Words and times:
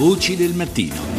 Voci 0.00 0.34
del 0.34 0.54
mattino. 0.54 1.09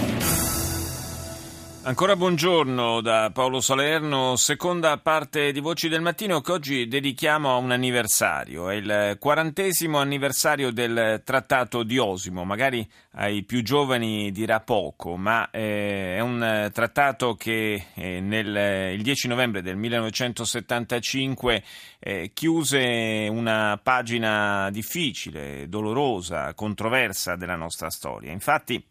Ancora 1.84 2.16
buongiorno 2.16 3.02
da 3.02 3.32
Paolo 3.34 3.60
Salerno, 3.60 4.36
seconda 4.36 5.00
parte 5.00 5.52
di 5.52 5.60
Voci 5.60 5.90
del 5.90 6.02
Mattino 6.02 6.40
che 6.40 6.52
oggi 6.52 6.88
dedichiamo 6.88 7.52
a 7.52 7.56
un 7.56 7.72
anniversario, 7.72 8.70
è 8.70 8.76
il 8.76 9.18
quarantesimo 9.20 9.98
anniversario 9.98 10.72
del 10.72 11.24
Trattato 11.26 11.82
di 11.82 11.98
Osimo, 11.98 12.44
magari 12.44 12.88
ai 13.14 13.42
più 13.42 13.64
giovani 13.64 14.32
dirà 14.32 14.60
poco, 14.60 15.18
ma 15.18 15.50
eh, 15.50 16.18
è 16.18 16.20
un 16.20 16.70
trattato 16.72 17.34
che 17.34 17.88
eh, 17.96 18.20
nel, 18.20 18.94
il 18.94 19.02
10 19.02 19.28
novembre 19.28 19.64
del 19.64 19.76
1975 19.76 21.64
eh, 21.98 22.30
chiuse 22.32 23.28
una 23.28 23.80
pagina 23.82 24.70
difficile, 24.70 25.68
dolorosa, 25.68 26.54
controversa 26.54 27.36
della 27.36 27.56
nostra 27.56 27.90
storia. 27.90 28.32
Infatti 28.32 28.91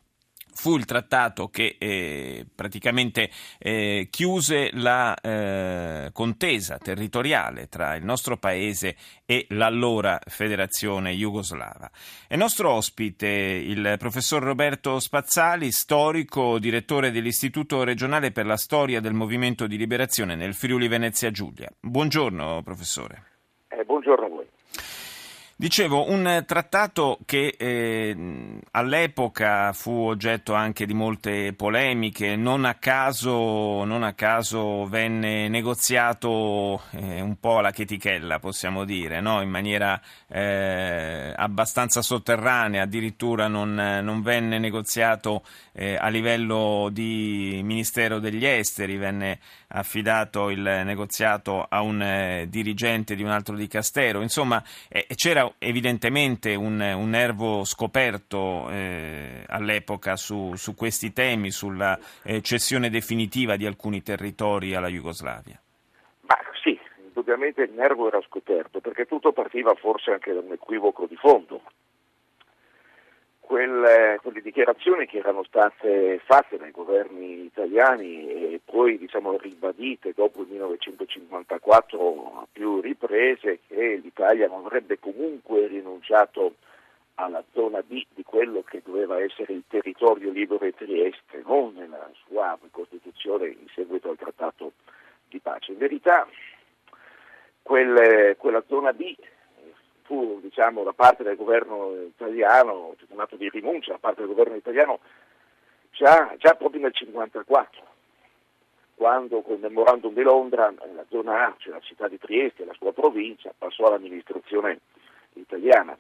fu 0.61 0.77
il 0.77 0.85
trattato 0.85 1.49
che 1.49 1.77
eh, 1.79 2.45
praticamente 2.55 3.31
eh, 3.59 4.09
chiuse 4.11 4.69
la 4.75 5.15
eh, 5.15 6.11
contesa 6.13 6.77
territoriale 6.77 7.69
tra 7.69 7.95
il 7.95 8.05
nostro 8.05 8.37
paese 8.37 8.95
e 9.25 9.47
l'allora 9.51 10.21
federazione 10.27 11.13
jugoslava. 11.13 11.91
È 12.29 12.37
nostro 12.37 12.73
ospite 12.73 13.27
il 13.27 13.95
professor 13.99 14.43
Roberto 14.43 15.01
Spazzali, 15.01 15.73
storico, 15.73 16.59
direttore 16.59 17.11
dell'Istituto 17.11 17.83
regionale 17.83 18.31
per 18.31 18.45
la 18.45 18.59
storia 18.59 19.01
del 19.01 19.15
movimento 19.15 19.67
di 19.67 19.79
liberazione 19.79 20.35
nel 20.35 20.53
Friuli 20.53 20.89
Venezia 20.89 21.31
Giulia. 21.31 21.73
Buongiorno 21.81 22.61
professore. 22.63 23.23
Eh, 23.69 23.83
buongiorno 23.85 24.27
a 24.27 24.29
voi. 24.29 24.47
Dicevo, 25.61 26.11
un 26.11 26.43
trattato 26.47 27.19
che 27.27 27.55
eh, 27.59 28.17
all'epoca 28.71 29.75
fu 29.75 29.91
oggetto 29.91 30.55
anche 30.55 30.87
di 30.87 30.95
molte 30.95 31.53
polemiche, 31.53 32.35
non 32.35 32.65
a 32.65 32.77
caso, 32.77 33.85
non 33.85 34.03
a 34.03 34.15
caso 34.15 34.87
venne 34.87 35.49
negoziato 35.49 36.81
eh, 36.93 37.21
un 37.21 37.39
po' 37.39 37.59
alla 37.59 37.73
chetichella, 37.73 38.39
possiamo 38.39 38.87
dire, 38.87 39.21
no? 39.21 39.43
in 39.43 39.51
maniera 39.51 40.01
eh, 40.29 41.35
abbastanza 41.37 42.01
sotterranea, 42.01 42.85
addirittura 42.85 43.47
non, 43.47 43.75
non 43.75 44.23
venne 44.23 44.59
negoziato 44.59 45.43
eh, 45.73 45.95
a 45.95 46.09
livello 46.09 46.89
di 46.91 47.61
Ministero 47.63 48.19
degli 48.19 48.47
Esteri, 48.47 48.97
venne 48.97 49.41
affidato 49.69 50.49
il 50.49 50.63
negoziato 50.63 51.67
a 51.69 51.83
un 51.83 52.01
eh, 52.01 52.47
dirigente 52.49 53.15
di 53.15 53.23
un 53.23 53.31
altro 53.31 53.55
dicastero, 53.57 54.23
insomma 54.23 54.63
eh, 54.89 55.05
evidentemente 55.59 56.55
un, 56.55 56.81
un 56.81 57.09
nervo 57.09 57.65
scoperto 57.65 58.69
eh, 58.71 59.45
all'epoca 59.47 60.17
su, 60.17 60.55
su, 60.55 60.75
questi 60.75 61.13
temi, 61.13 61.51
sulla 61.51 61.99
eh, 62.23 62.41
cessione 62.41 62.91
definitiva 62.91 63.57
di 63.57 63.67
alcuni 63.67 64.03
territori 64.03 64.75
alla 64.75 64.89
Jugoslavia. 64.89 65.61
Ma 66.23 66.37
sì, 66.63 66.79
indubbiamente 67.05 67.63
il 67.63 67.73
nervo 67.73 68.09
era 68.09 68.21
scoperto 68.23 68.81
perché 68.81 69.07
tutto 69.07 69.33
partiva 69.33 69.75
forse 69.75 70.13
anche 70.13 70.33
da 70.33 70.41
un 70.41 70.53
equivoco 70.53 71.07
di 71.07 71.17
fondo 71.17 71.63
quelle, 73.51 74.21
quelle, 74.23 74.43
dichiarazioni 74.43 75.07
che 75.07 75.19
erano 75.19 75.43
state 75.43 76.21
fatte 76.25 76.57
dai 76.57 76.71
governi 76.71 77.47
italiani 77.47 78.29
e 78.29 78.61
poi 78.65 78.97
diciamo, 78.97 79.37
ribadite 79.39 80.13
dopo 80.15 80.43
il 80.43 80.49
1954 80.51 82.41
a 82.43 82.47
più 82.51 82.79
riprese 83.21 83.61
che 83.67 84.01
l'Italia 84.03 84.49
non 84.49 84.65
avrebbe 84.65 84.99
comunque 84.99 85.67
rinunciato 85.67 86.55
alla 87.17 87.45
zona 87.53 87.83
B 87.83 88.05
di 88.15 88.23
quello 88.23 88.63
che 88.63 88.81
doveva 88.83 89.21
essere 89.21 89.53
il 89.53 89.65
territorio 89.69 90.31
libero 90.31 90.65
di 90.65 90.75
Trieste, 90.75 91.43
non 91.45 91.75
nella 91.75 92.11
sua 92.27 92.59
Costituzione 92.71 93.49
in 93.49 93.67
seguito 93.75 94.09
al 94.09 94.17
trattato 94.17 94.73
di 95.29 95.39
pace. 95.39 95.73
In 95.73 95.79
verità 95.79 96.27
quelle, 97.63 98.37
quella 98.39 98.63
zona 98.67 98.93
B 98.95 99.15
fu 100.03 100.41
diciamo, 100.41 100.83
da 100.83 100.93
parte 100.93 101.23
del 101.23 101.37
governo 101.37 101.95
italiano, 102.03 102.97
un 103.09 103.21
atto 103.21 103.37
di 103.37 103.51
rinuncia 103.51 103.93
da 103.93 103.99
parte 103.99 104.23
del 104.23 104.31
governo 104.31 104.57
italiano 104.57 105.01
già, 105.93 106.35
già 106.39 106.55
proprio 106.55 106.81
nel 106.81 106.93
1954, 106.95 107.89
quando 109.01 109.41
col 109.41 109.61
memorandum 109.61 110.13
di 110.13 110.21
Londra 110.21 110.71
la 110.95 111.07
zona 111.09 111.47
A, 111.47 111.55
cioè 111.57 111.73
la 111.73 111.81
città 111.81 112.07
di 112.07 112.19
Trieste, 112.19 112.67
la 112.67 112.75
sua 112.75 112.93
provincia, 112.93 113.51
passò 113.57 113.87
all'amministrazione 113.87 114.81
italiana. 115.33 115.97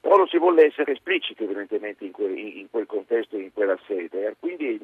Però 0.00 0.14
non 0.14 0.28
si 0.28 0.38
volle 0.38 0.66
essere 0.66 0.92
espliciti 0.92 1.42
evidentemente 1.42 2.04
in 2.04 2.12
quel, 2.12 2.38
in 2.38 2.70
quel 2.70 2.86
contesto 2.86 3.34
e 3.34 3.40
in 3.40 3.52
quella 3.52 3.76
sede, 3.88 4.28
e 4.28 4.36
quindi 4.38 4.80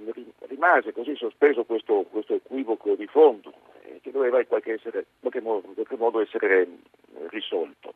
rimase 0.49 0.93
così 0.93 1.15
sospeso 1.15 1.63
questo, 1.63 2.05
questo 2.11 2.35
equivoco 2.35 2.97
di 2.97 3.07
fondo 3.07 3.53
eh, 3.85 4.01
che 4.03 4.11
doveva 4.11 4.41
in 4.41 4.49
qualche, 4.49 4.73
essere, 4.73 5.07
qualche 5.21 5.41
modo, 5.41 5.69
in 5.69 5.75
qualche 5.75 5.97
modo 5.97 6.19
essere 6.21 6.67
risolto. 7.29 7.95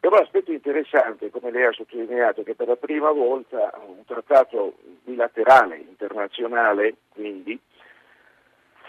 Però 0.00 0.16
l'aspetto 0.16 0.52
interessante, 0.52 1.30
come 1.30 1.50
lei 1.50 1.64
ha 1.64 1.72
sottolineato, 1.72 2.42
che 2.42 2.54
per 2.54 2.68
la 2.68 2.76
prima 2.76 3.10
volta 3.10 3.72
un 3.86 4.04
trattato 4.04 4.74
bilaterale, 5.02 5.76
internazionale, 5.76 6.96
quindi, 7.08 7.58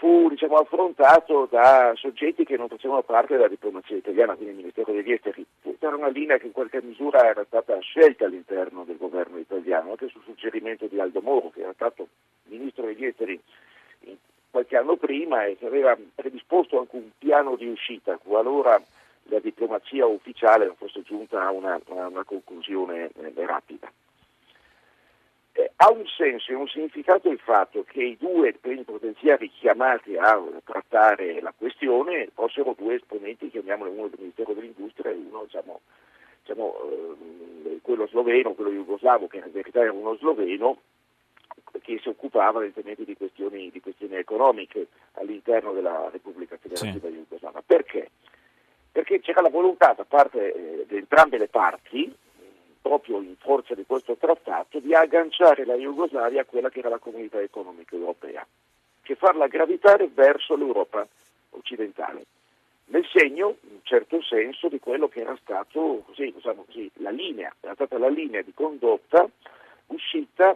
fu 0.04 0.28
diciamo, 0.28 0.56
affrontato 0.56 1.48
da 1.50 1.94
soggetti 1.96 2.44
che 2.44 2.58
non 2.58 2.68
facevano 2.68 3.00
parte 3.00 3.36
della 3.36 3.48
diplomazia 3.48 3.96
italiana, 3.96 4.34
quindi 4.34 4.52
il 4.52 4.58
Ministero 4.58 4.92
degli 4.92 5.10
Esteri. 5.10 5.46
Era 5.78 5.96
una 5.96 6.08
linea 6.08 6.36
che 6.36 6.44
in 6.44 6.52
qualche 6.52 6.82
misura 6.82 7.26
era 7.26 7.42
stata 7.46 7.78
scelta 7.78 8.26
all'interno 8.26 8.84
del 8.84 8.98
governo 8.98 9.38
italiano, 9.38 9.92
anche 9.92 10.08
su 10.08 10.20
suggerimento 10.20 10.88
di 10.88 11.00
Aldo 11.00 11.22
Moro, 11.22 11.48
che 11.48 11.62
era 11.62 11.72
stato 11.72 12.06
Ministro 12.48 12.84
degli 12.84 13.06
Esteri 13.06 13.40
qualche 14.50 14.76
anno 14.76 14.96
prima 14.96 15.46
e 15.46 15.56
che 15.56 15.66
aveva 15.66 15.96
predisposto 16.14 16.78
anche 16.78 16.96
un 16.96 17.08
piano 17.16 17.56
di 17.56 17.66
uscita 17.66 18.18
qualora 18.18 18.80
la 19.28 19.38
diplomazia 19.38 20.04
ufficiale 20.04 20.66
non 20.66 20.76
fosse 20.76 21.00
giunta 21.02 21.42
a 21.42 21.50
una, 21.50 21.74
a 21.74 22.06
una 22.06 22.24
conclusione 22.24 23.10
eh, 23.16 23.32
rapida. 23.46 23.90
Eh, 25.56 25.70
ha 25.76 25.90
un 25.90 26.04
senso 26.06 26.50
e 26.50 26.56
un 26.56 26.66
significato 26.66 27.30
il 27.30 27.38
fatto 27.38 27.84
che 27.84 28.02
i 28.02 28.16
due 28.18 28.54
plenipotenziari 28.54 29.48
chiamati 29.50 30.16
a 30.16 30.42
trattare 30.64 31.40
la 31.40 31.54
questione 31.56 32.28
fossero 32.34 32.74
due 32.76 32.96
esponenti, 32.96 33.50
chiamiamolo 33.50 33.90
uno 33.92 34.08
del 34.08 34.18
Ministero 34.18 34.52
dell'Industria 34.52 35.12
e 35.12 35.14
uno 35.14 35.44
diciamo, 35.44 35.80
diciamo, 36.40 36.74
eh, 36.90 37.78
quello 37.82 38.08
sloveno, 38.08 38.54
quello 38.54 38.72
jugoslavo, 38.72 39.28
che 39.28 39.36
in 39.36 39.52
verità 39.52 39.80
era 39.80 39.92
uno 39.92 40.16
sloveno, 40.16 40.78
che 41.82 42.00
si 42.02 42.08
occupava 42.08 42.58
evidentemente 42.58 43.04
di 43.04 43.16
questioni, 43.16 43.70
di 43.70 43.80
questioni 43.80 44.16
economiche 44.16 44.88
all'interno 45.12 45.72
della 45.72 46.08
Repubblica 46.10 46.56
Federativa 46.56 47.08
sì. 47.08 47.14
Jugoslava. 47.14 47.62
Perché? 47.64 48.10
perché 48.94 49.18
c'era 49.18 49.40
la 49.40 49.48
volontà 49.48 49.92
da 49.92 50.04
parte 50.04 50.52
eh, 50.52 50.86
di 50.86 50.98
entrambe 50.98 51.36
le 51.36 51.48
parti, 51.48 52.16
proprio 52.84 53.22
in 53.22 53.34
forza 53.38 53.74
di 53.74 53.86
questo 53.86 54.14
trattato, 54.16 54.78
di 54.78 54.94
agganciare 54.94 55.64
la 55.64 55.74
Jugoslavia 55.74 56.42
a 56.42 56.44
quella 56.44 56.68
che 56.68 56.80
era 56.80 56.90
la 56.90 56.98
comunità 56.98 57.40
economica 57.40 57.96
europea, 57.96 58.46
che 59.00 59.14
farla 59.14 59.46
gravitare 59.46 60.06
verso 60.12 60.54
l'Europa 60.54 61.08
occidentale, 61.52 62.26
nel 62.88 63.06
segno, 63.10 63.56
in 63.62 63.76
un 63.76 63.80
certo 63.84 64.20
senso, 64.20 64.68
di 64.68 64.78
quello 64.80 65.08
che 65.08 65.22
era 65.22 65.34
stato 65.40 66.02
così, 66.04 66.30
diciamo 66.30 66.64
così, 66.66 66.90
la 66.96 67.08
linea, 67.08 67.54
era 67.58 67.72
stata 67.72 67.96
la 67.96 68.10
linea 68.10 68.42
di 68.42 68.52
condotta 68.52 69.26
uscita 69.86 70.54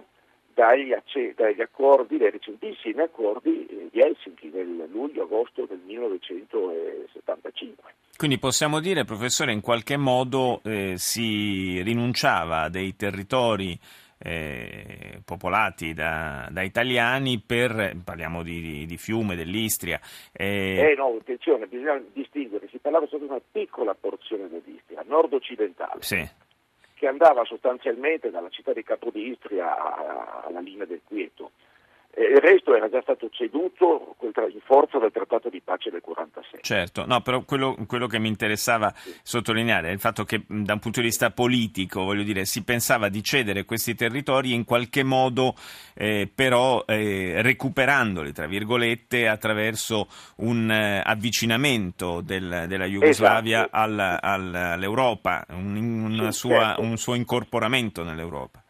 dagli, 0.58 0.92
dagli 1.36 1.60
accordi, 1.60 2.16
dai 2.16 2.32
recentissimi 2.32 3.00
accordi 3.00 3.64
eh, 3.66 3.86
di 3.92 4.00
Helsinki 4.00 4.50
nel 4.52 4.88
luglio-agosto 4.90 5.66
del 5.66 5.78
1975. 5.84 7.94
Quindi 8.16 8.40
possiamo 8.40 8.80
dire, 8.80 9.04
professore, 9.04 9.52
in 9.52 9.60
qualche 9.60 9.96
modo 9.96 10.60
eh, 10.64 10.94
si 10.96 11.80
rinunciava 11.82 12.62
a 12.62 12.68
dei 12.68 12.96
territori 12.96 13.78
eh, 14.18 15.20
popolati 15.24 15.94
da, 15.94 16.48
da, 16.50 16.62
italiani 16.62 17.38
per, 17.38 17.96
parliamo 18.02 18.42
di, 18.42 18.84
di 18.84 18.96
Fiume, 18.96 19.36
dell'Istria. 19.36 20.00
Eh... 20.32 20.90
eh 20.90 20.94
no, 20.96 21.16
attenzione, 21.20 21.68
bisogna 21.68 22.02
distinguere, 22.12 22.66
si 22.68 22.78
parlava 22.78 23.06
solo 23.06 23.26
di 23.26 23.30
una 23.30 23.40
piccola 23.52 23.94
porzione 23.94 24.48
dell'Istria, 24.48 25.04
nord-occidentale. 25.06 26.02
Sì 26.02 26.46
che 26.98 27.06
andava 27.06 27.44
sostanzialmente 27.44 28.30
dalla 28.30 28.48
città 28.48 28.72
di 28.72 28.82
Capodistria 28.82 30.44
alla 30.44 30.60
linea 30.60 30.84
del 30.84 31.00
Quieto. 31.04 31.52
Il 32.16 32.40
resto 32.40 32.74
era 32.74 32.88
già 32.88 33.00
stato 33.02 33.28
ceduto 33.30 34.16
in 34.20 34.60
forza 34.64 34.98
del 34.98 35.12
trattato 35.12 35.48
di 35.48 35.60
pace 35.60 35.90
del 35.90 36.00
46. 36.00 36.60
Certo, 36.62 37.06
no, 37.06 37.20
però 37.20 37.42
quello, 37.42 37.76
quello 37.86 38.06
che 38.06 38.18
mi 38.18 38.28
interessava 38.28 38.92
sì. 38.96 39.14
sottolineare 39.22 39.88
è 39.88 39.92
il 39.92 40.00
fatto 40.00 40.24
che 40.24 40.42
da 40.46 40.72
un 40.72 40.78
punto 40.80 41.00
di 41.00 41.06
vista 41.06 41.30
politico, 41.30 42.02
voglio 42.02 42.24
dire, 42.24 42.44
si 42.44 42.64
pensava 42.64 43.08
di 43.08 43.22
cedere 43.22 43.64
questi 43.64 43.94
territori 43.94 44.52
in 44.52 44.64
qualche 44.64 45.04
modo 45.04 45.54
eh, 45.94 46.28
però 46.32 46.84
eh, 46.86 47.40
recuperandoli, 47.42 48.32
tra 48.32 48.46
virgolette, 48.46 49.28
attraverso 49.28 50.08
un 50.36 50.70
eh, 50.70 51.00
avvicinamento 51.04 52.20
del, 52.20 52.64
della 52.66 52.86
Jugoslavia 52.86 53.60
esatto. 53.60 53.76
al, 53.76 54.18
al, 54.20 54.54
all'Europa, 54.54 55.44
un, 55.50 56.28
sì, 56.30 56.38
sua, 56.38 56.66
certo. 56.66 56.82
un 56.82 56.96
suo 56.96 57.14
incorporamento 57.14 58.02
nell'Europa. 58.02 58.62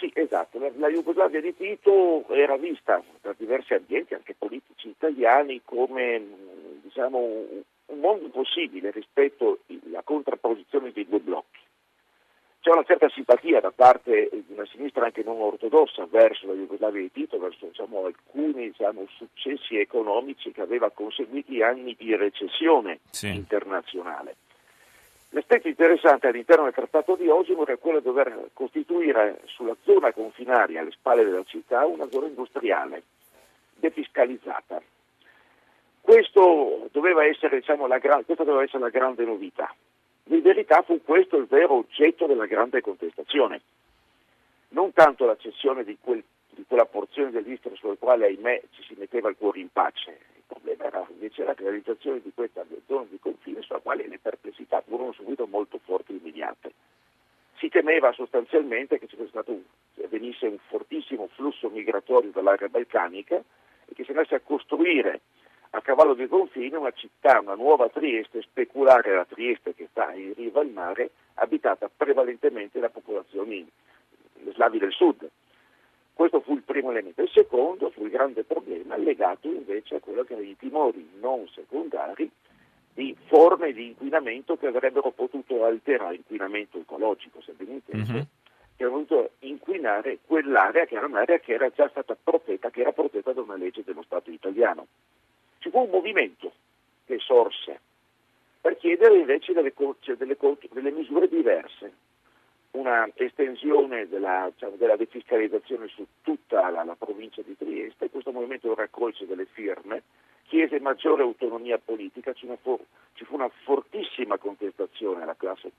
Sì, 0.00 0.10
esatto, 0.14 0.58
la, 0.58 0.70
la 0.76 0.88
Jugoslavia 0.88 1.42
di 1.42 1.54
Tito 1.54 2.26
era 2.30 2.56
vista 2.56 3.02
da 3.20 3.34
diversi 3.36 3.74
ambienti, 3.74 4.14
anche 4.14 4.34
politici 4.34 4.88
italiani, 4.88 5.60
come 5.62 6.22
diciamo, 6.82 7.18
un 7.18 7.98
mondo 7.98 8.30
possibile 8.30 8.90
rispetto 8.92 9.58
alla 9.86 10.00
contrapposizione 10.02 10.90
dei 10.92 11.06
due 11.06 11.20
blocchi. 11.20 11.60
C'è 12.60 12.70
una 12.70 12.84
certa 12.84 13.10
simpatia 13.10 13.60
da 13.60 13.72
parte 13.72 14.30
di 14.32 14.54
una 14.54 14.66
sinistra 14.66 15.04
anche 15.04 15.22
non 15.22 15.38
ortodossa 15.38 16.06
verso 16.06 16.46
la 16.46 16.54
Jugoslavia 16.54 17.02
di 17.02 17.12
Tito, 17.12 17.38
verso 17.38 17.66
diciamo, 17.66 18.06
alcuni 18.06 18.68
diciamo, 18.68 19.06
successi 19.16 19.76
economici 19.76 20.50
che 20.50 20.62
aveva 20.62 20.90
conseguiti 20.90 21.62
anni 21.62 21.94
di 21.98 22.16
recessione 22.16 23.00
sì. 23.10 23.34
internazionale. 23.34 24.36
L'aspetto 25.32 25.68
interessante 25.68 26.26
all'interno 26.26 26.64
del 26.64 26.74
trattato 26.74 27.14
di 27.14 27.28
Osimo 27.28 27.62
era 27.62 27.76
quello 27.76 27.98
di 27.98 28.04
dover 28.04 28.50
costituire 28.52 29.40
sulla 29.44 29.76
zona 29.84 30.12
confinaria 30.12 30.80
alle 30.80 30.90
spalle 30.90 31.24
della 31.24 31.44
città 31.44 31.86
una 31.86 32.08
zona 32.10 32.26
industriale 32.26 33.02
defiscalizzata. 33.76 34.82
Questo 36.00 36.88
doveva 36.90 37.24
essere, 37.24 37.58
diciamo, 37.58 37.86
la, 37.86 38.00
questa 38.00 38.42
doveva 38.42 38.62
essere 38.62 38.82
la 38.82 38.88
grande 38.88 39.24
novità. 39.24 39.72
In 40.24 40.42
verità 40.42 40.82
fu 40.82 41.00
questo 41.04 41.36
il 41.36 41.46
vero 41.46 41.74
oggetto 41.74 42.26
della 42.26 42.46
grande 42.46 42.80
contestazione. 42.80 43.60
Non 44.70 44.92
tanto 44.92 45.26
la 45.26 45.36
cessione 45.36 45.84
di, 45.84 45.96
quel, 46.00 46.22
di 46.50 46.64
quella 46.66 46.86
porzione 46.86 47.30
dell'Istria 47.30 47.76
sulla 47.76 47.96
quale, 47.96 48.26
ahimè, 48.26 48.62
ci 48.70 48.82
si 48.82 48.96
metteva 48.98 49.28
il 49.28 49.36
cuore 49.36 49.60
in 49.60 49.68
pace. 49.72 50.29
Problema 50.50 50.84
era 50.84 51.06
invece 51.10 51.44
la 51.44 51.54
realizzazione 51.56 52.20
di 52.20 52.32
questa 52.34 52.66
zona 52.86 53.06
di 53.08 53.20
confine 53.20 53.62
sulla 53.62 53.78
quale 53.78 54.08
le 54.08 54.18
perplessità 54.18 54.82
furono 54.84 55.12
subito 55.12 55.46
molto 55.46 55.78
forti 55.78 56.10
e 56.10 56.16
immediate. 56.16 56.72
Si 57.58 57.68
temeva 57.68 58.10
sostanzialmente 58.12 58.98
che 58.98 59.06
ci 59.06 59.16
stato, 59.28 59.56
venisse 60.08 60.46
un 60.46 60.58
fortissimo 60.66 61.28
flusso 61.34 61.68
migratorio 61.68 62.30
dall'area 62.30 62.68
balcanica 62.68 63.36
e 63.36 63.94
che 63.94 64.02
si 64.02 64.10
andasse 64.10 64.34
a 64.34 64.40
costruire 64.40 65.20
a 65.70 65.80
cavallo 65.82 66.14
di 66.14 66.26
confine 66.26 66.76
una 66.76 66.90
città, 66.90 67.38
una 67.38 67.54
nuova 67.54 67.88
Trieste, 67.88 68.42
speculare 68.42 69.14
la 69.14 69.24
Trieste 69.24 69.72
che 69.76 69.86
sta 69.90 70.12
in 70.14 70.34
riva 70.34 70.60
al 70.60 70.70
mare, 70.70 71.10
abitata 71.34 71.88
prevalentemente 71.94 72.80
da 72.80 72.88
popolazioni 72.88 73.64
slavi 74.52 74.78
del 74.78 74.92
sud. 74.92 75.30
Questo 76.20 76.42
fu 76.42 76.52
il 76.52 76.62
primo 76.62 76.90
elemento. 76.90 77.22
Il 77.22 77.30
secondo 77.30 77.88
fu 77.88 78.04
il 78.04 78.10
grande 78.10 78.44
problema 78.44 78.94
legato 78.98 79.48
invece 79.48 79.94
a 79.94 80.00
quello 80.00 80.22
che 80.22 80.34
erano 80.34 80.48
i 80.48 80.54
timori 80.54 81.08
non 81.18 81.48
secondari 81.48 82.30
di 82.92 83.16
forme 83.24 83.72
di 83.72 83.86
inquinamento 83.86 84.58
che 84.58 84.66
avrebbero 84.66 85.12
potuto 85.12 85.64
alterare 85.64 86.16
l'inquinamento 86.16 86.76
ecologico, 86.76 87.40
se 87.40 87.52
ben 87.52 87.70
inteso, 87.70 88.12
mm-hmm. 88.12 88.22
che 88.76 88.84
avrebbero 88.84 89.04
potuto 89.06 89.30
inquinare 89.46 90.18
quell'area 90.26 90.84
che 90.84 90.96
era 90.96 91.06
un'area 91.06 91.38
che 91.38 91.54
era 91.54 91.70
già 91.70 91.88
stata 91.88 92.14
protetta, 92.22 92.68
che 92.68 92.82
era 92.82 92.92
protetta 92.92 93.32
da 93.32 93.40
una 93.40 93.56
legge 93.56 93.82
dello 93.82 94.02
Stato 94.02 94.30
italiano 94.30 94.88
ci 95.60 95.70
fu 95.70 95.78
un 95.78 95.88
movimento 95.88 96.52
che 97.06 97.18
sorse 97.18 97.80
per 98.60 98.76
chiedere 98.76 99.16
invece 99.16 99.54
delle, 99.54 99.72
cioè 100.00 100.16
delle, 100.16 100.36
delle 100.70 100.90
misure 100.90 101.28
diverse, 101.28 101.92
una 102.72 103.08
estensione 103.14 104.08
della, 104.08 104.48
diciamo, 104.52 104.76
della 104.76 104.96
defiscalizzazione 104.96 105.88
su 105.88 106.06
tutta 106.22 106.68
la, 106.70 106.84
la, 106.84 106.96
provincia 106.96 107.42
di 107.42 107.56
Trieste, 107.56 108.10
questo 108.10 108.30
movimento 108.30 108.72
raccolse 108.74 109.26
delle 109.26 109.46
firme, 109.46 110.02
chiese 110.44 110.80
maggiore 110.80 111.22
autonomia 111.22 111.78
politica, 111.78 112.32
ci, 112.32 112.48
for, 112.60 112.78
ci 113.14 113.24
fu 113.24 113.34
una 113.34 113.50
fortissima 113.64 114.38
contestazione 114.38 115.22
alla 115.22 115.36
classe 115.36 115.72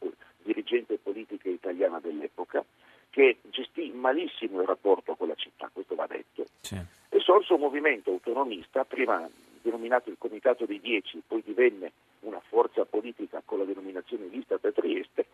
dirigente 0.44 0.98
politica 0.98 1.50
italiana 1.50 2.00
dell'epoca, 2.00 2.64
che 3.10 3.38
gestì 3.44 3.92
malissimo 3.92 4.62
il 4.62 4.68
rapporto 4.68 5.16
con 5.16 5.28
la 5.28 5.36
città, 5.36 5.70
questo 5.72 5.96
va 5.96 6.08
detto, 6.08 6.46
sì. 6.62 6.80
e 7.10 7.20
sorse 7.20 7.54
un 7.54 7.60
movimento 7.60 8.10
autonomista, 8.12 8.86
prima 8.86 9.30
denominato 9.62 10.10
il 10.10 10.16
Comitato 10.18 10.66
dei 10.66 10.80
Dieci, 10.80 11.22
poi 11.26 11.42
divenne 11.46 11.92
una 12.22 12.42
forza 12.48 12.86
politica 12.86 13.42
con 13.44 13.60
la 13.60 13.66
denominazione 13.66 14.26
Vista 14.26 14.58
per 14.58 14.74
Trieste, 14.74 15.26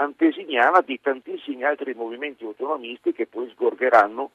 antesignana 0.00 0.80
di 0.80 0.98
tantissimi 1.00 1.62
altri 1.62 1.94
movimenti 1.94 2.44
autonomisti 2.44 3.12
che 3.12 3.26
poi 3.26 3.50
sgorgeranno 3.50 4.30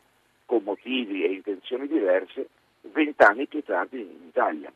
con 0.45 0.61
motivi 0.63 1.23
e 1.23 1.33
intenzioni 1.33 1.87
diverse 1.87 2.49
vent'anni 2.81 3.47
più 3.47 3.63
tardi 3.63 3.99
in 3.99 4.27
Italia. 4.27 4.71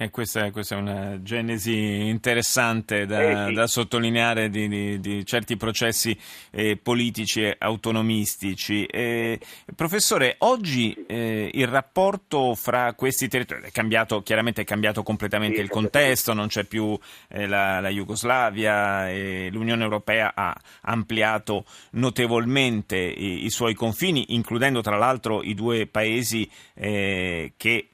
Eh, 0.00 0.10
questa, 0.10 0.52
questa, 0.52 0.76
è 0.76 0.78
una 0.78 1.20
genesi 1.22 2.06
interessante 2.06 3.04
da, 3.04 3.20
eh 3.20 3.48
sì. 3.48 3.52
da 3.54 3.66
sottolineare 3.66 4.48
di, 4.48 4.68
di, 4.68 5.00
di, 5.00 5.26
certi 5.26 5.56
processi 5.56 6.16
eh, 6.52 6.76
politici 6.76 7.42
e 7.42 7.56
autonomistici. 7.58 8.84
Eh, 8.86 9.40
professore, 9.74 10.36
oggi 10.38 10.94
eh, 11.08 11.50
il 11.52 11.66
rapporto 11.66 12.54
fra 12.54 12.92
questi 12.94 13.26
territori 13.26 13.62
è 13.62 13.72
cambiato, 13.72 14.22
chiaramente 14.22 14.62
è 14.62 14.64
cambiato 14.64 15.02
completamente 15.02 15.56
sì, 15.56 15.62
il 15.62 15.68
contesto, 15.68 16.32
non 16.32 16.46
c'è 16.46 16.62
più 16.62 16.96
eh, 17.26 17.48
la, 17.48 17.80
la, 17.80 17.88
Jugoslavia, 17.88 19.10
l'Unione 19.50 19.82
Europea 19.82 20.30
ha 20.32 20.56
ampliato 20.82 21.64
notevolmente 21.92 22.96
i, 22.98 23.46
i, 23.46 23.50
suoi 23.50 23.74
confini, 23.74 24.26
includendo 24.28 24.80
tra 24.80 24.96
l'altro 24.96 25.42
i 25.42 25.54
due 25.54 25.88
paesi 25.88 26.48
che 26.72 27.88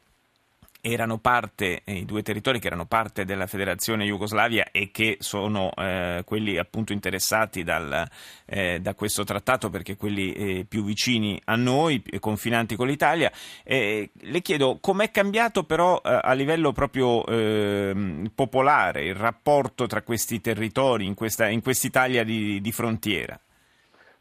erano 0.87 1.17
parte, 1.17 1.81
eh, 1.85 1.95
i 1.95 2.05
due 2.05 2.23
territori 2.23 2.61
che 2.61 2.67
erano 2.67 2.85
parte 2.85 3.25
della 3.25 3.47
federazione 3.47 4.05
Jugoslavia 4.05 4.69
e 4.71 4.91
che 4.91 5.17
sono 5.21 5.71
eh, 5.75 6.23
quelli 6.27 6.59
appunto 6.59 6.93
interessati 6.93 7.63
dal, 7.63 8.07
eh, 8.45 8.81
da 8.81 8.95
questo 8.95 9.25
trattato 9.25 9.71
perché 9.71 9.97
quelli 9.97 10.33
eh, 10.33 10.67
più 10.69 10.85
vicini 10.85 11.41
a 11.47 11.57
noi, 11.57 12.03
confinanti 12.21 12.77
con 12.77 12.87
l'Italia. 12.87 13.33
le 13.65 14.41
chiedo 14.43 14.77
com'è 14.79 15.11
cambiato 15.11 15.65
però 15.65 16.03
eh, 16.05 16.19
a 16.23 16.33
livello 16.35 16.73
proprio 16.73 17.25
ehm, 17.27 18.31
popolare 18.35 19.07
il 19.07 19.15
rapporto 19.15 19.87
tra 19.87 20.03
questi 20.03 20.43
territori 20.43 21.07
in, 21.07 21.15
questa, 21.15 21.49
in 21.49 21.63
quest'Italia 21.63 22.25
di, 22.25 22.61
di 22.61 22.73
frontiera? 22.73 23.39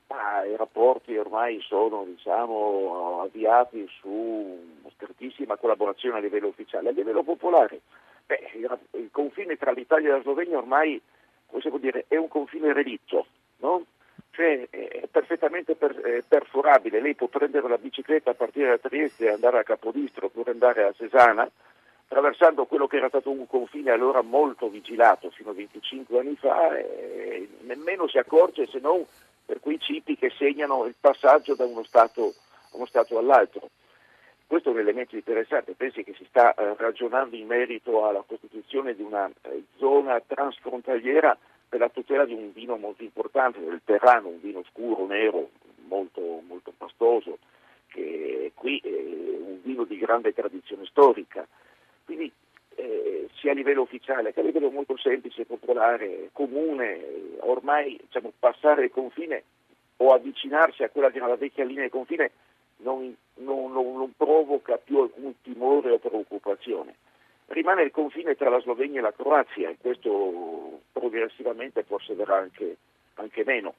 Ah, 0.07 0.45
I 0.45 0.55
rapporti 0.55 1.17
ormai 1.17 1.59
sono 1.67 2.05
diciamo, 2.05 3.21
avviati 3.23 3.85
su 3.99 4.81
strettissima 4.93 5.57
collaborazione 5.57 6.17
a 6.17 6.21
livello 6.21 6.47
ufficiale. 6.47 6.89
A 6.89 6.93
livello 6.93 7.23
popolare, 7.23 7.81
beh, 8.25 8.51
il, 8.55 8.77
il, 8.91 9.09
confine 9.11 9.57
tra 9.57 9.71
l'Italia 9.71 10.09
e 10.09 10.11
la 10.17 10.21
Slovenia 10.21 10.57
ormai 10.57 11.01
dire, 11.79 12.05
è 12.07 12.15
un 12.15 12.27
confine 12.27 12.73
relitto, 12.73 13.25
no? 13.57 13.85
cioè, 14.31 14.67
è 14.69 15.07
perfettamente 15.11 15.75
per, 15.75 15.95
è 15.95 16.23
perforabile. 16.27 16.99
Lei 16.99 17.13
può 17.13 17.27
prendere 17.27 17.67
la 17.67 17.77
bicicletta 17.77 18.31
a 18.31 18.35
partire 18.35 18.69
da 18.69 18.77
Trieste 18.77 19.25
e 19.25 19.31
andare 19.31 19.59
a 19.59 19.63
Capodistro 19.63 20.27
oppure 20.27 20.51
andare 20.51 20.83
a 20.83 20.93
Cesana, 20.93 21.47
attraversando 22.05 22.65
quello 22.65 22.87
che 22.87 22.97
era 22.97 23.09
stato 23.09 23.29
un 23.29 23.45
confine 23.47 23.91
allora 23.91 24.21
molto 24.21 24.69
vigilato 24.69 25.29
fino 25.29 25.51
a 25.51 25.53
25 25.53 26.19
anni 26.19 26.35
fa, 26.35 26.75
e 26.77 27.47
nemmeno 27.61 28.07
si 28.07 28.17
accorge 28.17 28.65
se 28.67 28.79
non 28.79 29.05
per 29.45 29.59
quei 29.59 29.79
cipi 29.79 30.15
che 30.15 30.31
segnano 30.37 30.85
il 30.85 30.95
passaggio 30.99 31.53
da 31.53 31.65
uno 31.65 31.83
stato, 31.83 32.33
uno 32.71 32.85
stato 32.85 33.17
all'altro. 33.17 33.69
Questo 34.45 34.69
è 34.69 34.73
un 34.73 34.79
elemento 34.79 35.15
interessante, 35.15 35.73
pensi 35.73 36.03
che 36.03 36.13
si 36.13 36.25
sta 36.25 36.53
eh, 36.53 36.75
ragionando 36.77 37.35
in 37.35 37.47
merito 37.47 38.05
alla 38.05 38.23
costituzione 38.25 38.93
di 38.95 39.01
una 39.01 39.29
eh, 39.41 39.63
zona 39.77 40.21
transfrontaliera 40.25 41.37
per 41.67 41.79
la 41.79 41.89
tutela 41.89 42.25
di 42.25 42.33
un 42.33 42.53
vino 42.53 42.77
molto 42.77 43.03
importante, 43.03 43.59
del 43.59 43.81
Terrano, 43.83 44.27
un 44.27 44.39
vino 44.39 44.63
scuro, 44.69 45.07
nero, 45.07 45.49
molto, 45.87 46.41
molto 46.47 46.71
pastoso, 46.77 47.39
che 47.87 48.51
qui 48.53 48.79
è 48.83 48.89
un 48.89 49.59
vino 49.63 49.83
di 49.85 49.97
grande 49.97 50.33
tradizione 50.33 50.85
storica. 50.85 51.47
Quindi 52.05 52.31
eh, 52.75 53.27
sia 53.33 53.51
a 53.51 53.55
livello 53.55 53.81
ufficiale 53.81 54.33
che 54.33 54.39
a 54.39 54.43
livello 54.43 54.69
molto 54.69 54.97
semplice, 54.97 55.45
popolare, 55.45 56.29
comune, 56.31 56.99
ormai 57.39 57.97
diciamo, 58.01 58.31
passare 58.37 58.85
il 58.85 58.91
confine 58.91 59.43
o 59.97 60.13
avvicinarsi 60.13 60.83
a 60.83 60.89
quella 60.89 61.09
che 61.09 61.17
era 61.17 61.27
la 61.27 61.37
vecchia 61.37 61.63
linea 61.63 61.83
di 61.83 61.89
confine 61.89 62.31
non, 62.77 63.15
non, 63.35 63.71
non, 63.71 63.95
non 63.95 64.11
provoca 64.15 64.77
più 64.77 64.99
alcun 64.99 65.33
timore 65.41 65.91
o 65.91 65.99
preoccupazione. 65.99 66.95
Rimane 67.47 67.83
il 67.83 67.91
confine 67.91 68.35
tra 68.35 68.49
la 68.49 68.59
Slovenia 68.59 68.99
e 68.99 69.03
la 69.03 69.13
Croazia 69.13 69.69
e 69.69 69.77
questo 69.79 70.81
progressivamente 70.91 71.83
forse 71.83 72.13
verrà 72.13 72.37
anche, 72.37 72.77
anche 73.15 73.43
meno. 73.45 73.73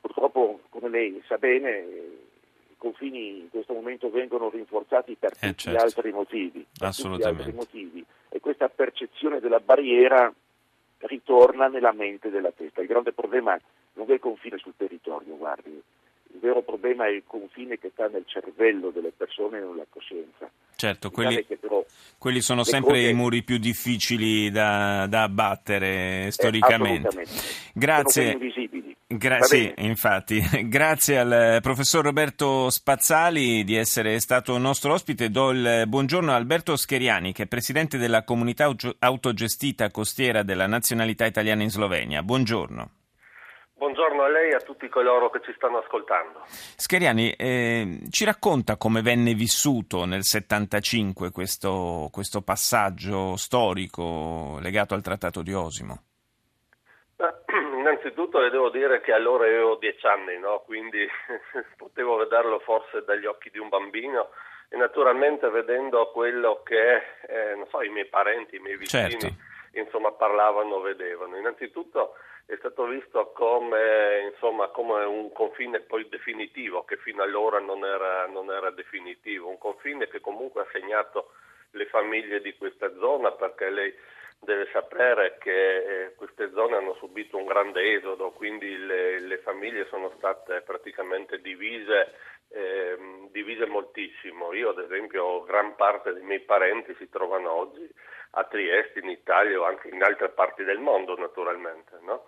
Purtroppo, 0.00 0.60
come 0.68 0.88
lei 0.88 1.22
sa 1.26 1.38
bene, 1.38 1.70
i 1.70 2.76
confini 2.76 3.40
in 3.40 3.50
questo 3.50 3.72
momento 3.72 4.10
vengono 4.10 4.50
rinforzati 4.50 5.16
per 5.18 5.32
eh, 5.40 5.48
tutti 5.48 5.62
certo. 5.62 5.82
altri 5.82 6.12
motivi. 6.12 6.66
Assolutamente. 6.80 7.42
Altri 7.42 7.56
motivi 7.56 8.04
e 8.28 8.40
questa 8.40 8.68
percezione 8.68 9.40
della 9.40 9.60
barriera 9.60 10.32
ritorna 10.98 11.68
nella 11.68 11.92
mente 11.92 12.30
della 12.30 12.52
testa. 12.52 12.80
Il 12.80 12.86
grande 12.86 13.12
problema 13.12 13.58
non 13.94 14.10
è 14.10 14.14
il 14.14 14.20
confine 14.20 14.58
sul 14.58 14.74
territorio, 14.76 15.36
guardi, 15.36 15.82
il 16.34 16.40
vero 16.40 16.62
problema 16.62 17.06
è 17.06 17.10
il 17.10 17.22
confine 17.26 17.78
che 17.78 17.90
sta 17.92 18.08
nel 18.08 18.24
cervello 18.26 18.90
delle 18.90 19.12
persone 19.16 19.58
e 19.58 19.60
nella 19.60 19.86
coscienza. 19.88 20.50
Certo, 20.74 21.10
quelli, 21.10 21.44
però, 21.44 21.84
quelli 22.18 22.40
sono 22.40 22.64
sempre 22.64 22.94
cose, 22.94 23.08
i 23.08 23.14
muri 23.14 23.44
più 23.44 23.58
difficili 23.58 24.50
da, 24.50 25.06
da 25.06 25.22
abbattere 25.22 26.30
storicamente. 26.32 27.24
Grazie. 27.72 28.36
Gra- 29.06 29.42
sì, 29.42 29.72
infatti. 29.76 30.42
Grazie 30.66 31.18
al 31.18 31.58
professor 31.62 32.04
Roberto 32.04 32.68
Spazzali 32.68 33.62
di 33.62 33.76
essere 33.76 34.18
stato 34.18 34.58
nostro 34.58 34.92
ospite. 34.92 35.30
Do 35.30 35.50
il 35.50 35.84
buongiorno 35.86 36.32
a 36.32 36.34
Alberto 36.34 36.74
Scheriani, 36.74 37.32
che 37.32 37.44
è 37.44 37.46
presidente 37.46 37.96
della 37.96 38.24
comunità 38.24 38.74
autogestita 38.98 39.90
costiera 39.92 40.42
della 40.42 40.66
nazionalità 40.66 41.26
italiana 41.26 41.62
in 41.62 41.70
Slovenia. 41.70 42.24
Buongiorno. 42.24 42.90
Buongiorno 43.84 44.22
a 44.22 44.28
lei 44.28 44.50
e 44.50 44.54
a 44.54 44.60
tutti 44.60 44.88
coloro 44.88 45.28
che 45.28 45.42
ci 45.44 45.52
stanno 45.56 45.76
ascoltando. 45.76 46.40
Scheriani, 46.46 47.34
eh, 47.36 47.98
ci 48.08 48.24
racconta 48.24 48.78
come 48.78 49.02
venne 49.02 49.34
vissuto 49.34 50.06
nel 50.06 50.22
75 50.22 51.30
questo, 51.30 52.08
questo 52.10 52.40
passaggio 52.40 53.36
storico 53.36 54.58
legato 54.62 54.94
al 54.94 55.02
Trattato 55.02 55.42
di 55.42 55.52
Osimo? 55.52 55.98
innanzitutto 57.76 58.40
le 58.40 58.48
devo 58.48 58.70
dire 58.70 59.02
che 59.02 59.12
allora 59.12 59.44
avevo 59.44 59.76
dieci 59.76 60.06
anni, 60.06 60.38
no? 60.38 60.62
quindi 60.64 61.06
potevo 61.76 62.16
vederlo 62.16 62.60
forse 62.60 63.04
dagli 63.04 63.26
occhi 63.26 63.50
di 63.50 63.58
un 63.58 63.68
bambino 63.68 64.30
e 64.70 64.78
naturalmente 64.78 65.50
vedendo 65.50 66.10
quello 66.10 66.62
che 66.64 66.94
eh, 67.28 67.66
so, 67.68 67.82
i 67.82 67.90
miei 67.90 68.06
parenti, 68.06 68.56
i 68.56 68.60
miei 68.60 68.78
vicini 68.78 69.10
certo. 69.10 69.28
insomma, 69.72 70.10
parlavano, 70.12 70.80
vedevano. 70.80 71.36
Innanzitutto 71.36 72.14
è 72.46 72.56
stato 72.58 72.84
visto 72.86 73.32
come, 73.32 74.30
insomma, 74.32 74.68
come, 74.68 75.04
un 75.04 75.32
confine 75.32 75.80
poi 75.80 76.08
definitivo, 76.08 76.84
che 76.84 76.96
fino 76.98 77.22
allora 77.22 77.58
non 77.58 77.84
era, 77.84 78.26
non 78.26 78.50
era 78.50 78.70
definitivo, 78.70 79.48
un 79.48 79.58
confine 79.58 80.08
che 80.08 80.20
comunque 80.20 80.62
ha 80.62 80.68
segnato 80.70 81.32
le 81.70 81.86
famiglie 81.86 82.40
di 82.40 82.56
questa 82.56 82.92
zona 82.98 83.32
perché 83.32 83.70
lei 83.70 83.94
deve 84.40 84.68
sapere 84.72 85.38
che 85.38 85.76
eh, 86.04 86.14
queste 86.14 86.50
zone 86.52 86.76
hanno 86.76 86.94
subito 86.94 87.36
un 87.36 87.46
grande 87.46 87.94
esodo, 87.94 88.30
quindi 88.30 88.76
le, 88.76 89.18
le 89.20 89.38
famiglie 89.38 89.86
sono 89.86 90.12
state 90.16 90.60
praticamente 90.60 91.40
divise, 91.40 92.12
eh, 92.50 92.96
divise, 93.30 93.66
moltissimo. 93.66 94.52
Io 94.52 94.70
ad 94.70 94.78
esempio 94.78 95.42
gran 95.44 95.74
parte 95.76 96.12
dei 96.12 96.22
miei 96.22 96.40
parenti 96.40 96.94
si 96.98 97.08
trovano 97.08 97.50
oggi 97.52 97.88
a 98.34 98.44
Trieste, 98.44 99.00
in 99.00 99.08
Italia 99.08 99.60
o 99.60 99.64
anche 99.64 99.88
in 99.88 100.02
altre 100.02 100.28
parti 100.28 100.64
del 100.64 100.78
mondo 100.78 101.16
naturalmente. 101.16 101.98
No? 102.02 102.26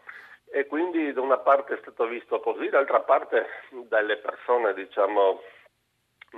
E 0.50 0.66
quindi 0.66 1.12
da 1.12 1.20
una 1.20 1.38
parte 1.38 1.74
è 1.74 1.78
stato 1.80 2.06
visto 2.06 2.40
così, 2.40 2.68
d'altra 2.68 3.00
parte 3.00 3.46
dalle 3.88 4.16
persone 4.18 4.74
diciamo, 4.74 5.42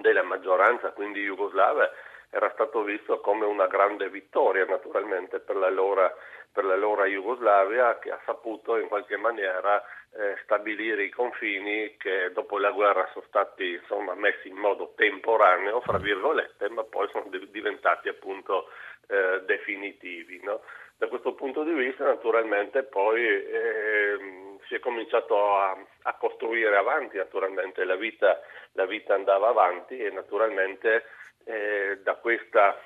della 0.00 0.22
maggioranza, 0.22 0.92
quindi 0.92 1.22
jugoslave, 1.22 1.90
era 2.30 2.50
stato 2.52 2.82
visto 2.82 3.20
come 3.20 3.46
una 3.46 3.66
grande 3.66 4.08
vittoria 4.10 4.64
naturalmente 4.66 5.40
per 5.40 5.56
l'allora, 5.56 6.12
per 6.52 6.64
l'allora 6.64 7.06
Jugoslavia 7.06 7.98
che 7.98 8.10
ha 8.10 8.20
saputo 8.24 8.76
in 8.76 8.88
qualche 8.88 9.16
maniera 9.16 9.82
eh, 10.12 10.36
stabilire 10.42 11.04
i 11.04 11.10
confini 11.10 11.96
che 11.96 12.30
dopo 12.32 12.58
la 12.58 12.70
guerra 12.70 13.08
sono 13.12 13.24
stati 13.28 13.72
insomma, 13.72 14.14
messi 14.14 14.48
in 14.48 14.56
modo 14.56 14.92
temporaneo, 14.94 15.80
fra 15.80 15.98
virgolette, 15.98 16.68
ma 16.70 16.84
poi 16.84 17.08
sono 17.10 17.28
diventati 17.50 18.08
appunto 18.08 18.68
eh, 19.08 19.42
definitivi. 19.44 20.40
No? 20.42 20.60
Da 20.96 21.08
questo 21.08 21.34
punto 21.34 21.64
di 21.64 21.72
vista 21.72 22.04
naturalmente 22.04 22.82
poi 22.82 23.24
eh, 23.24 24.18
si 24.66 24.74
è 24.74 24.78
cominciato 24.80 25.56
a, 25.56 25.76
a, 26.02 26.14
costruire 26.14 26.76
avanti, 26.76 27.16
naturalmente 27.16 27.84
la 27.84 27.96
vita, 27.96 28.40
la 28.72 28.84
vita 28.86 29.14
andava 29.14 29.48
avanti 29.48 29.96
e 29.98 30.10
naturalmente 30.10 31.04
eh, 31.44 32.00
da 32.02 32.16
questa 32.16 32.78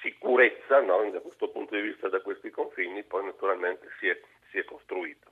sicurezza, 0.00 0.80
no? 0.80 1.08
da 1.10 1.20
questo 1.20 1.50
punto 1.50 1.74
di 1.74 1.82
vista, 1.82 2.08
da 2.08 2.20
questi 2.20 2.50
confini, 2.50 3.02
poi 3.04 3.24
naturalmente 3.24 3.88
si 3.98 4.08
è, 4.08 4.18
si 4.50 4.58
è 4.58 4.64
costruito. 4.64 5.29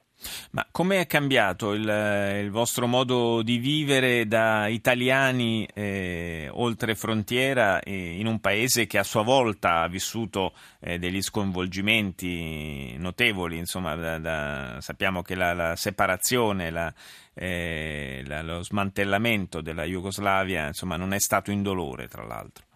Ma 0.50 0.66
come 0.70 1.00
è 1.00 1.06
cambiato 1.06 1.72
il, 1.74 1.82
il, 1.82 2.50
vostro 2.50 2.86
modo 2.86 3.42
di 3.42 3.58
vivere 3.58 4.26
da 4.26 4.66
italiani 4.66 5.68
eh, 5.74 6.48
oltre 6.50 6.94
frontiera 6.94 7.80
eh, 7.80 8.18
in 8.18 8.26
un 8.26 8.40
paese 8.40 8.86
che 8.86 8.96
a 8.96 9.02
sua 9.02 9.22
volta 9.22 9.82
ha 9.82 9.88
vissuto 9.88 10.54
eh, 10.80 10.98
degli 10.98 11.20
sconvolgimenti 11.20 12.96
notevoli? 12.96 13.58
Insomma, 13.58 13.94
da, 13.94 14.18
da, 14.18 14.76
sappiamo 14.80 15.20
che 15.20 15.34
la, 15.34 15.52
la 15.52 15.76
separazione, 15.76 16.70
la, 16.70 16.92
eh, 17.34 18.22
la, 18.26 18.40
lo 18.40 18.62
smantellamento 18.62 19.60
della 19.60 19.84
Jugoslavia 19.84 20.68
insomma, 20.68 20.96
non 20.96 21.12
è 21.12 21.20
stato 21.20 21.50
indolore, 21.50 22.08
tra 22.08 22.24
l'altro. 22.24 22.67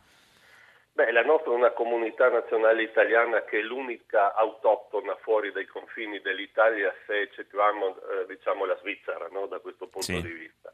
Beh, 0.95 1.11
la 1.11 1.23
nostra 1.23 1.53
è 1.53 1.55
una 1.55 1.71
comunità 1.71 2.29
nazionale 2.29 2.83
italiana 2.83 3.45
che 3.45 3.61
è 3.61 3.63
l'unica 3.63 4.35
autoctona 4.35 5.17
fuori 5.17 5.51
dai 5.51 5.65
confini 5.65 6.21
dell'Italia 6.21 6.95
se 7.07 7.21
eccettuiamo 7.21 7.97
eh, 7.97 8.27
diciamo, 8.27 8.67
la 8.67 8.77
Svizzera 8.77 9.27
no? 9.31 9.47
da 9.47 9.59
questo 9.59 9.87
punto 9.87 10.13
sì. 10.13 10.21
di 10.21 10.33
vista. 10.33 10.71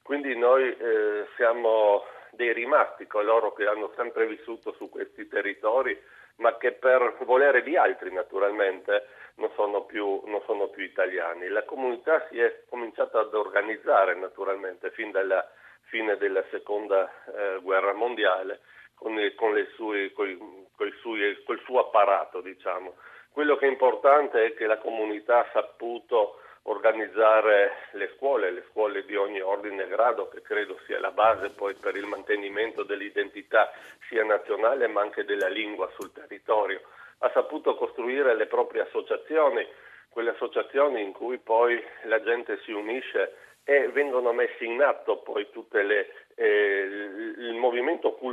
Quindi 0.00 0.36
noi 0.36 0.76
eh, 0.76 1.26
siamo 1.34 2.04
dei 2.30 2.52
rimasti, 2.52 3.08
coloro 3.08 3.52
che 3.52 3.66
hanno 3.66 3.92
sempre 3.96 4.28
vissuto 4.28 4.72
su 4.74 4.88
questi 4.88 5.26
territori, 5.26 6.00
ma 6.36 6.56
che 6.56 6.70
per 6.70 7.16
volere 7.24 7.64
di 7.64 7.76
altri 7.76 8.12
naturalmente 8.12 9.08
non 9.34 9.50
sono 9.56 9.82
più, 9.82 10.22
non 10.26 10.40
sono 10.46 10.68
più 10.68 10.84
italiani. 10.84 11.48
La 11.48 11.64
comunità 11.64 12.24
si 12.30 12.38
è 12.38 12.62
cominciata 12.68 13.18
ad 13.18 13.34
organizzare 13.34 14.14
naturalmente 14.14 14.92
fin 14.92 15.10
dalla 15.10 15.44
fine 15.88 16.16
della 16.16 16.44
seconda 16.50 17.10
eh, 17.26 17.58
guerra 17.60 17.92
mondiale 17.92 18.60
con, 18.98 19.16
con, 19.36 19.66
sue, 19.74 20.12
coi, 20.12 20.38
coi 20.76 20.92
sui, 21.00 21.42
col 21.44 21.60
suo 21.64 21.80
apparato. 21.80 22.40
Diciamo. 22.40 22.94
Quello 23.30 23.56
che 23.56 23.66
è 23.66 23.70
importante 23.70 24.46
è 24.46 24.54
che 24.54 24.66
la 24.66 24.78
comunità 24.78 25.40
ha 25.40 25.50
saputo 25.52 26.40
organizzare 26.62 27.88
le 27.92 28.12
scuole, 28.16 28.50
le 28.50 28.64
scuole 28.70 29.04
di 29.04 29.16
ogni 29.16 29.40
ordine 29.40 29.84
e 29.84 29.88
grado, 29.88 30.28
che 30.28 30.42
credo 30.42 30.78
sia 30.86 31.00
la 31.00 31.10
base 31.10 31.50
poi 31.50 31.74
per 31.74 31.96
il 31.96 32.06
mantenimento 32.06 32.82
dell'identità 32.82 33.70
sia 34.08 34.24
nazionale 34.24 34.86
ma 34.86 35.00
anche 35.00 35.24
della 35.24 35.48
lingua 35.48 35.90
sul 35.98 36.12
territorio. 36.12 36.80
Ha 37.18 37.30
saputo 37.32 37.74
costruire 37.74 38.34
le 38.34 38.46
proprie 38.46 38.82
associazioni, 38.82 39.66
quelle 40.10 40.30
associazioni 40.30 41.02
in 41.02 41.12
cui 41.12 41.38
poi 41.38 41.82
la 42.04 42.22
gente 42.22 42.58
si 42.64 42.72
unisce 42.72 43.34
e 43.64 43.88
vengono 43.88 44.32
messi 44.32 44.64
in 44.64 44.82
atto 44.82 45.18
poi 45.18 45.50
tutte 45.50 45.82
le 45.82 46.08
eh, 46.36 46.57
il 46.57 46.57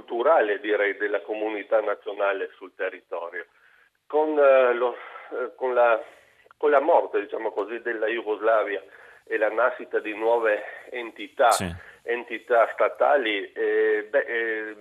culturale 0.06 0.60
direi 0.60 0.96
della 0.98 1.22
comunità 1.22 1.82
nazionale 1.82 2.52
sul 2.56 2.74
territorio. 2.76 3.48
Con, 4.06 4.38
eh, 4.38 4.74
lo, 4.74 4.96
eh, 5.32 5.56
con, 5.56 5.74
la, 5.74 6.00
con 6.58 6.70
la, 6.70 6.80
morte 6.80 7.20
diciamo 7.20 7.52
così, 7.52 7.82
della 7.82 8.06
Jugoslavia 8.06 8.82
e 9.26 9.38
la 9.38 9.50
nascita 9.50 10.00
di 10.00 10.14
nuove 10.14 10.64
entità, 10.92 11.50
sì. 11.50 11.68
entità 12.04 12.70
statali, 12.74 13.52
eh, 13.52 14.08
beh, 14.10 14.26
eh, 14.28 14.76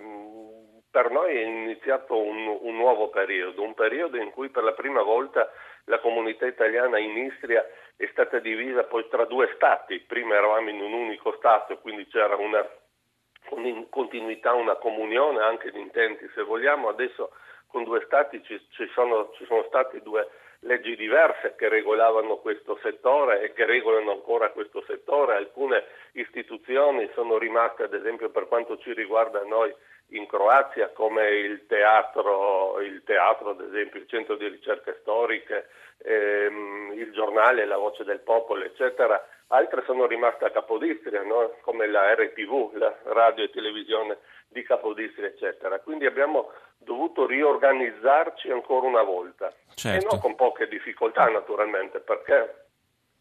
per 0.91 1.09
noi 1.09 1.35
è 1.35 1.41
iniziato 1.41 2.21
un, 2.21 2.57
un 2.61 2.75
nuovo 2.75 3.09
periodo, 3.09 3.63
un 3.63 3.73
periodo 3.73 4.17
in 4.17 4.29
cui 4.29 4.49
per 4.49 4.63
la 4.63 4.73
prima 4.73 5.01
volta 5.01 5.51
la 5.85 5.99
comunità 5.99 6.45
italiana 6.45 6.99
in 6.99 7.17
Istria 7.17 7.65
è 7.97 8.07
stata 8.11 8.39
divisa 8.39 8.83
poi 8.83 9.07
tra 9.09 9.25
due 9.25 9.51
stati, 9.55 9.99
prima 9.99 10.35
eravamo 10.35 10.69
in 10.69 10.79
un 10.79 10.93
unico 10.93 11.33
stato, 11.37 11.79
quindi 11.79 12.07
c'era 12.07 12.35
una 12.35 12.65
con 13.47 13.87
continuità 13.89 14.53
una 14.53 14.75
comunione 14.75 15.41
anche 15.41 15.71
di 15.71 15.79
intenti 15.79 16.29
se 16.33 16.43
vogliamo, 16.43 16.87
adesso 16.89 17.31
con 17.67 17.83
due 17.83 18.01
stati 18.05 18.41
ci, 18.43 18.59
ci, 18.71 18.87
sono, 18.93 19.31
ci 19.35 19.45
sono 19.45 19.63
state 19.67 20.01
due 20.01 20.27
leggi 20.59 20.95
diverse 20.95 21.55
che 21.55 21.69
regolavano 21.69 22.37
questo 22.37 22.79
settore 22.81 23.41
e 23.41 23.53
che 23.53 23.65
regolano 23.65 24.11
ancora 24.11 24.49
questo 24.49 24.83
settore, 24.87 25.35
alcune 25.35 25.83
istituzioni 26.13 27.09
sono 27.13 27.37
rimaste 27.37 27.83
ad 27.83 27.93
esempio 27.93 28.29
per 28.29 28.47
quanto 28.47 28.77
ci 28.77 28.93
riguarda 28.93 29.43
noi 29.43 29.73
in 30.09 30.27
Croazia 30.27 30.89
come 30.89 31.29
il 31.29 31.65
teatro, 31.67 32.79
il 32.81 33.03
teatro 33.03 33.51
ad 33.51 33.61
esempio, 33.61 33.99
il 33.99 34.07
centro 34.07 34.35
di 34.35 34.47
ricerche 34.47 34.97
storiche, 35.01 35.67
ehm, 36.03 36.93
il 36.95 37.11
giornale 37.11 37.65
La 37.65 37.77
Voce 37.77 38.03
del 38.03 38.19
Popolo 38.19 38.63
eccetera, 38.63 39.23
altre 39.47 39.83
sono 39.85 40.05
rimaste 40.05 40.45
a 40.45 40.51
Capodistria, 40.51 41.21
no? 41.23 41.55
come 41.61 41.87
la 41.87 42.13
RTV, 42.13 42.73
la 42.73 42.95
radio 43.03 43.43
e 43.43 43.49
televisione 43.49 44.17
di 44.47 44.63
Capodistria, 44.63 45.27
eccetera. 45.27 45.79
Quindi 45.79 46.05
abbiamo 46.05 46.51
dovuto 46.77 47.25
riorganizzarci 47.25 48.51
ancora 48.51 48.87
una 48.87 49.03
volta 49.03 49.53
certo. 49.75 50.05
e 50.05 50.09
non 50.09 50.19
con 50.19 50.35
poche 50.35 50.67
difficoltà 50.67 51.27
naturalmente, 51.29 51.99
perché 51.99 52.65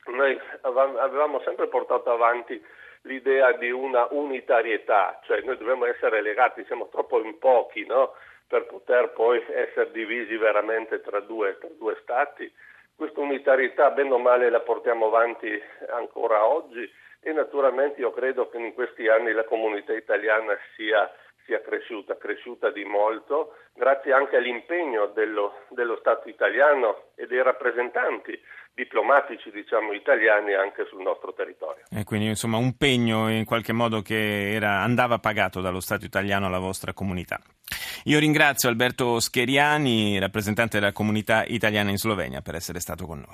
noi 0.07 0.39
avevamo 0.63 1.41
sempre 1.41 1.67
portato 1.69 2.11
avanti 2.11 2.63
l'idea 3.03 3.53
di 3.53 3.71
una 3.71 4.07
unitarietà, 4.11 5.21
cioè 5.25 5.41
noi 5.43 5.59
dobbiamo 5.59 5.85
essere 5.85 6.23
legati, 6.23 6.65
siamo 6.65 6.89
troppo 6.89 7.23
in 7.23 7.39
pochi 7.39 7.85
no? 7.85 8.15
per 8.47 8.67
poter 8.67 9.11
poi 9.11 9.43
essere 9.49 9.91
divisi 9.91 10.37
veramente 10.37 11.01
tra 11.01 11.21
due, 11.21 11.59
tra 11.59 11.69
due 11.79 11.99
stati 12.03 12.51
questa 12.97 13.21
unitarietà, 13.21 13.91
bene 13.91 14.13
o 14.13 14.19
male, 14.19 14.51
la 14.51 14.61
portiamo 14.61 15.07
avanti 15.07 15.51
ancora 15.91 16.47
oggi 16.47 16.91
e 17.21 17.33
naturalmente 17.33 18.01
io 18.01 18.13
credo 18.13 18.49
che 18.49 18.59
in 18.59 18.75
questi 18.75 19.09
anni 19.09 19.33
la 19.33 19.45
comunità 19.45 19.93
italiana 19.93 20.57
sia, 20.77 21.11
sia 21.45 21.61
cresciuta, 21.61 22.17
cresciuta 22.17 22.71
di 22.71 22.85
molto, 22.85 23.57
grazie 23.75 24.13
anche 24.13 24.37
all'impegno 24.37 25.07
dello, 25.07 25.65
dello, 25.71 25.97
Stato 25.97 26.29
italiano 26.29 27.11
e 27.15 27.27
dei 27.27 27.43
rappresentanti 27.43 28.39
diplomatici 28.75 29.51
diciamo, 29.51 29.93
italiani 29.93 30.55
anche 30.55 30.85
sul 30.89 31.03
nostro 31.03 31.33
territorio. 31.33 31.85
E 31.91 32.05
quindi 32.05 32.27
insomma 32.27 32.57
un 32.57 32.77
pegno 32.77 33.31
in 33.31 33.45
qualche 33.45 33.73
modo 33.73 34.03
che 34.03 34.53
era, 34.53 34.81
andava 34.81 35.19
pagato 35.19 35.61
dallo 35.61 35.81
Stato 35.81 36.05
italiano 36.05 36.47
alla 36.47 36.59
vostra 36.59 36.93
comunità. 36.93 37.41
Io 38.05 38.19
ringrazio 38.19 38.69
Alberto 38.69 39.21
Scheriani, 39.21 40.19
rappresentante 40.19 40.79
della 40.79 40.93
comunità 40.93 41.45
italiana 41.47 41.91
in 41.91 41.97
Slovenia, 41.97 42.43
per 42.43 42.57
essere 42.57 42.81
stato 42.81 43.07
con 43.07 43.19
noi. 43.19 43.33